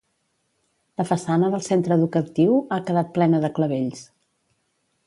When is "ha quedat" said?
2.63-3.13